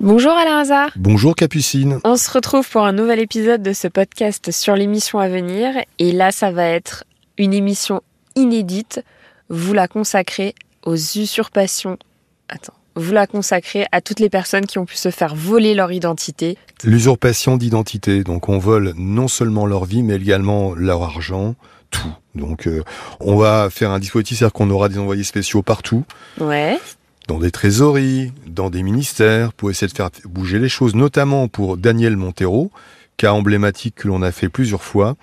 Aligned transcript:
Bonjour 0.00 0.30
Alain 0.30 0.58
Hazard. 0.58 0.90
Bonjour 0.94 1.34
Capucine. 1.34 1.98
On 2.04 2.16
se 2.16 2.30
retrouve 2.30 2.68
pour 2.70 2.84
un 2.84 2.92
nouvel 2.92 3.18
épisode 3.18 3.62
de 3.62 3.72
ce 3.72 3.88
podcast 3.88 4.52
sur 4.52 4.76
l'émission 4.76 5.18
à 5.18 5.28
venir. 5.28 5.72
Et 5.98 6.12
là, 6.12 6.30
ça 6.30 6.52
va 6.52 6.66
être 6.66 7.02
une 7.36 7.52
émission 7.52 8.00
inédite. 8.36 9.02
Vous 9.48 9.72
la 9.72 9.88
consacrez 9.88 10.54
aux 10.84 10.94
usurpations. 10.94 11.98
Attends. 12.48 12.74
Vous 12.94 13.12
la 13.12 13.26
consacrez 13.26 13.86
à 13.90 14.00
toutes 14.00 14.20
les 14.20 14.30
personnes 14.30 14.66
qui 14.66 14.78
ont 14.78 14.84
pu 14.84 14.94
se 14.94 15.10
faire 15.10 15.34
voler 15.34 15.74
leur 15.74 15.90
identité. 15.90 16.58
L'usurpation 16.84 17.56
d'identité. 17.56 18.22
Donc 18.22 18.48
on 18.48 18.58
vole 18.58 18.92
non 18.96 19.26
seulement 19.26 19.66
leur 19.66 19.84
vie, 19.84 20.04
mais 20.04 20.14
également 20.14 20.76
leur 20.76 21.02
argent, 21.02 21.56
tout. 21.90 22.14
Donc 22.36 22.68
euh, 22.68 22.84
on 23.18 23.34
va 23.34 23.68
faire 23.68 23.90
un 23.90 23.98
dispositif, 23.98 24.38
c'est-à-dire 24.38 24.52
qu'on 24.52 24.70
aura 24.70 24.88
des 24.88 24.98
envoyés 24.98 25.24
spéciaux 25.24 25.62
partout. 25.62 26.04
Ouais 26.40 26.78
dans 27.28 27.38
des 27.38 27.50
trésoreries, 27.50 28.32
dans 28.46 28.70
des 28.70 28.82
ministères, 28.82 29.52
pour 29.52 29.70
essayer 29.70 29.86
de 29.86 29.96
faire 29.96 30.10
bouger 30.24 30.58
les 30.58 30.70
choses, 30.70 30.94
notamment 30.94 31.46
pour 31.46 31.76
Daniel 31.76 32.16
Montero, 32.16 32.72
cas 33.18 33.32
emblématique 33.32 33.96
que 33.96 34.08
l'on 34.08 34.22
a 34.22 34.32
fait 34.32 34.48
plusieurs 34.48 34.82
fois. 34.82 35.14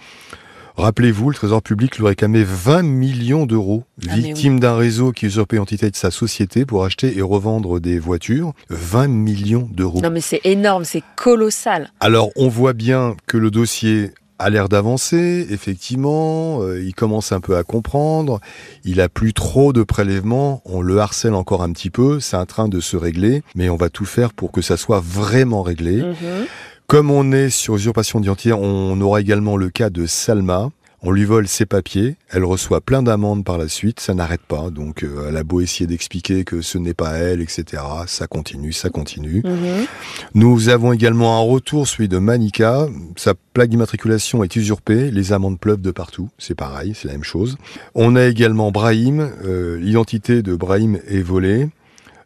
Rappelez-vous, 0.77 1.30
le 1.30 1.35
Trésor 1.35 1.61
public 1.63 1.97
lui 1.97 2.05
réclamait 2.05 2.44
20 2.44 2.83
millions 2.83 3.45
d'euros, 3.45 3.85
Ah, 4.07 4.13
victime 4.13 4.59
d'un 4.59 4.75
réseau 4.75 5.13
qui 5.13 5.25
usurpait 5.25 5.55
l'entité 5.55 5.89
de 5.89 5.95
sa 5.95 6.11
société 6.11 6.66
pour 6.66 6.83
acheter 6.83 7.17
et 7.17 7.21
revendre 7.21 7.80
des 7.80 7.97
voitures. 7.97 8.53
20 8.69 9.08
millions 9.08 9.69
d'euros. 9.72 10.02
Non 10.02 10.09
mais 10.11 10.22
c'est 10.22 10.41
énorme, 10.44 10.83
c'est 10.83 11.03
colossal. 11.16 11.91
Alors 12.02 12.30
on 12.35 12.49
voit 12.49 12.73
bien 12.73 13.16
que 13.25 13.38
le 13.38 13.52
dossier 13.52 14.11
a 14.39 14.49
l'air 14.49 14.70
d'avancer, 14.70 15.48
effectivement, 15.49 16.62
euh, 16.62 16.81
il 16.84 16.94
commence 16.94 17.31
un 17.31 17.39
peu 17.39 17.55
à 17.55 17.63
comprendre, 17.63 18.39
il 18.84 18.99
a 18.99 19.08
plus 19.08 19.34
trop 19.34 19.73
de 19.73 19.84
prélèvements, 19.84 20.61
on 20.66 20.81
le 20.81 20.99
harcèle 20.99 21.34
encore 21.34 21.63
un 21.63 21.71
petit 21.71 21.89
peu, 21.89 22.20
c'est 22.20 22.35
en 22.38 22.45
train 22.45 22.67
de 22.67 22.80
se 22.80 22.98
régler, 22.98 23.44
mais 23.55 23.70
on 23.70 23.77
va 23.77 23.89
tout 23.89 24.05
faire 24.05 24.34
pour 24.34 24.52
que 24.52 24.61
ça 24.61 24.77
soit 24.77 24.99
vraiment 24.99 25.61
réglé. 25.61 26.02
Mhm. 26.02 26.45
Comme 26.88 27.09
on 27.09 27.31
est 27.31 27.50
sur 27.50 27.75
usurpation 27.75 28.19
d'identité, 28.19 28.53
on 28.53 29.00
aura 29.02 29.22
également 29.22 29.58
le 29.58 29.69
cas 29.69 29.89
de 29.89 30.06
Salma. 30.06 30.69
On 31.08 31.11
lui 31.11 31.23
vole 31.23 31.48
ses 31.48 31.67
papiers, 31.67 32.16
elle 32.31 32.44
reçoit 32.44 32.81
plein 32.81 33.03
d'amendes 33.03 33.45
par 33.45 33.59
la 33.59 33.67
suite, 33.67 34.00
ça 34.00 34.16
n'arrête 34.16 34.42
pas. 34.42 34.72
Donc 34.72 35.03
euh, 35.03 35.28
elle 35.30 35.38
a 35.38 35.44
beau 35.44 35.62
essayer 35.62 35.86
d'expliquer 35.86 36.44
que 36.44 36.62
ce 36.62 36.80
n'est 36.80 36.95
pas 36.95 37.12
elle, 37.12 37.42
etc. 37.42 37.84
Ça 38.08 38.25
continue, 38.25 38.73
ça 38.73 38.89
continue. 38.89 39.44
Mhm. 39.45 39.86
Nous 40.34 40.70
avons 40.70 40.94
également 40.94 41.38
un 41.38 41.44
retour, 41.44 41.88
celui 41.88 42.08
de 42.08 42.17
Manika. 42.17 42.88
Sa 43.17 43.36
plaque 43.53 43.70
d'immatriculation 43.70 44.44
est 44.44 44.56
usurpée, 44.56 45.12
les 45.12 45.31
amendes 45.31 45.59
pleuvent 45.59 45.80
de 45.80 45.92
partout, 45.92 46.30
c'est 46.39 46.56
pareil, 46.56 46.94
c'est 46.95 47.08
la 47.08 47.14
même 47.14 47.23
chose. 47.23 47.58
On 47.94 48.16
a 48.16 48.25
également 48.25 48.72
Brahim, 48.72 49.30
euh, 49.45 49.78
l'identité 49.78 50.42
de 50.42 50.56
Brahim 50.56 50.97
est 51.08 51.22
volée. 51.22 51.69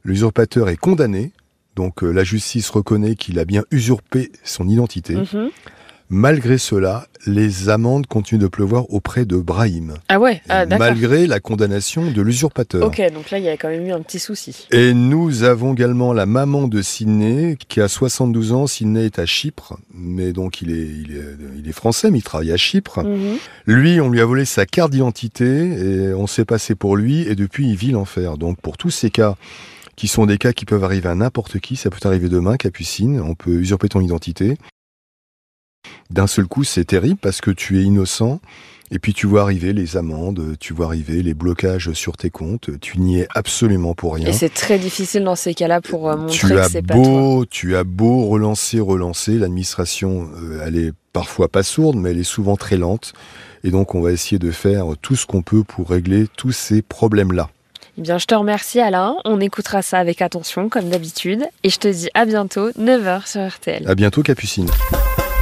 L'usurpateur 0.05 0.69
est 0.69 0.77
condamné, 0.77 1.33
donc 1.75 2.01
euh, 2.01 2.11
la 2.11 2.23
justice 2.23 2.69
reconnaît 2.69 3.15
qu'il 3.15 3.39
a 3.39 3.45
bien 3.45 3.65
usurpé 3.71 4.31
son 4.45 4.69
identité. 4.69 5.15
Mhm. 5.15 5.49
Malgré 6.11 6.57
cela, 6.57 7.07
les 7.27 7.69
amendes 7.69 8.07
continuent 8.07 8.39
de 8.41 8.47
pleuvoir 8.47 8.91
auprès 8.91 9.25
de 9.25 9.37
Brahim, 9.37 9.93
Ah 10.07 10.19
ouais, 10.19 10.41
ah, 10.49 10.65
d'accord. 10.65 10.87
malgré 10.87 11.27
la 11.27 11.39
condamnation 11.39 12.09
de 12.09 12.21
l'usurpateur. 12.23 12.87
Ok, 12.87 12.99
donc 13.13 13.29
là 13.29 13.37
il 13.37 13.43
y 13.43 13.49
a 13.49 13.57
quand 13.57 13.69
même 13.69 13.85
eu 13.85 13.91
un 13.91 14.01
petit 14.01 14.17
souci. 14.17 14.67
Et 14.71 14.95
nous 14.95 15.43
avons 15.43 15.73
également 15.73 16.11
la 16.11 16.25
maman 16.25 16.67
de 16.67 16.81
Sydney 16.81 17.57
qui 17.67 17.79
a 17.79 17.87
72 17.87 18.53
ans. 18.53 18.65
Sydney 18.65 19.05
est 19.05 19.19
à 19.19 19.27
Chypre, 19.27 19.77
mais 19.93 20.33
donc 20.33 20.61
il 20.61 20.71
est, 20.71 20.87
il 20.87 21.15
est, 21.15 21.37
il 21.59 21.69
est 21.69 21.73
français, 21.73 22.09
mais 22.09 22.17
il 22.17 22.23
travaille 22.23 22.51
à 22.51 22.57
Chypre. 22.57 23.03
Mhm. 23.03 23.37
Lui, 23.67 24.01
on 24.01 24.09
lui 24.09 24.19
a 24.19 24.25
volé 24.25 24.45
sa 24.45 24.65
carte 24.65 24.91
d'identité 24.91 25.45
et 25.45 26.13
on 26.15 26.25
s'est 26.25 26.45
passé 26.45 26.73
pour 26.73 26.97
lui 26.97 27.21
et 27.27 27.35
depuis 27.35 27.69
il 27.69 27.75
vit 27.75 27.91
l'enfer. 27.91 28.39
Donc 28.39 28.59
pour 28.61 28.77
tous 28.77 28.89
ces 28.89 29.11
cas 29.11 29.35
qui 29.95 30.07
sont 30.07 30.25
des 30.25 30.37
cas 30.39 30.53
qui 30.53 30.65
peuvent 30.65 30.83
arriver 30.83 31.09
à 31.09 31.15
n'importe 31.15 31.59
qui, 31.59 31.75
ça 31.75 31.89
peut 31.89 31.99
arriver 32.07 32.29
demain, 32.29 32.55
Capucine, 32.55 33.19
on 33.19 33.35
peut 33.35 33.51
usurper 33.51 33.89
ton 33.89 33.99
identité. 33.99 34.57
D'un 36.09 36.27
seul 36.27 36.45
coup, 36.45 36.63
c'est 36.63 36.85
terrible 36.85 37.19
parce 37.21 37.41
que 37.41 37.51
tu 37.51 37.79
es 37.79 37.83
innocent. 37.83 38.39
Et 38.91 38.97
puis 38.97 39.13
tu 39.13 39.27
vois 39.27 39.43
arriver 39.43 39.71
les 39.71 39.97
amendes, 39.97 40.55
tu 40.59 40.73
vois 40.73 40.87
arriver 40.87 41.21
les 41.21 41.35
blocages 41.35 41.93
sur 41.93 42.17
tes 42.17 42.31
comptes, 42.31 42.71
tu 42.81 42.99
n'y 42.99 43.19
es 43.19 43.27
absolument 43.35 43.93
pour 43.93 44.15
rien. 44.15 44.25
Et 44.27 44.33
c'est 44.33 44.49
très 44.49 44.79
difficile 44.79 45.23
dans 45.23 45.35
ces 45.35 45.53
cas-là 45.53 45.79
pour 45.79 46.09
euh, 46.09 46.17
montrer 46.17 46.35
Tu 46.35 46.47
que 46.47 46.63
c'est 46.67 46.81
pas 46.81 46.95
toi. 46.95 47.03
beau, 47.03 47.45
tu 47.45 47.75
as 47.75 47.83
beau 47.83 48.25
relancer, 48.25 48.79
relancer, 48.79 49.33
l'administration, 49.33 50.27
euh, 50.41 50.63
elle 50.65 50.75
est 50.75 50.91
parfois 51.13 51.49
pas 51.49 51.61
sourde, 51.61 51.97
mais 51.97 52.09
elle 52.09 52.17
est 52.17 52.23
souvent 52.23 52.55
très 52.55 52.77
lente. 52.77 53.13
Et 53.63 53.69
donc, 53.69 53.93
on 53.93 54.01
va 54.01 54.11
essayer 54.11 54.39
de 54.39 54.49
faire 54.49 54.85
tout 55.03 55.15
ce 55.15 55.27
qu'on 55.27 55.43
peut 55.43 55.63
pour 55.63 55.89
régler 55.89 56.25
tous 56.35 56.51
ces 56.51 56.81
problèmes-là. 56.81 57.51
Eh 57.99 58.01
bien, 58.01 58.17
je 58.17 58.25
te 58.25 58.33
remercie 58.33 58.79
Alain. 58.79 59.17
On 59.23 59.39
écoutera 59.39 59.83
ça 59.83 59.99
avec 59.99 60.23
attention, 60.23 60.67
comme 60.67 60.89
d'habitude. 60.89 61.43
Et 61.63 61.69
je 61.69 61.77
te 61.77 61.87
dis 61.87 62.09
à 62.15 62.25
bientôt, 62.25 62.71
9h 62.71 63.27
sur 63.29 63.47
RTL. 63.47 63.87
À 63.87 63.93
bientôt, 63.93 64.23
Capucine. 64.23 64.69